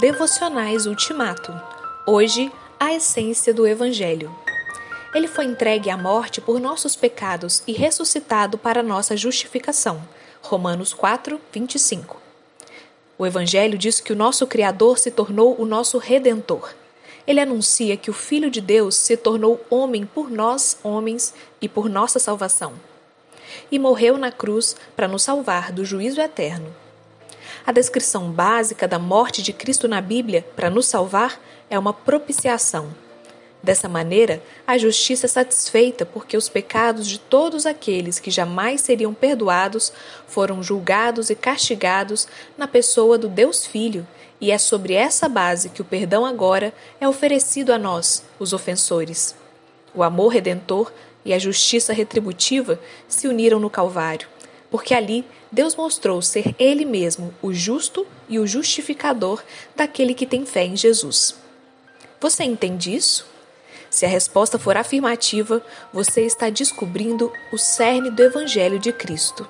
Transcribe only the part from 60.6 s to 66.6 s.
em Jesus. Você entende isso? Se a resposta for afirmativa, você está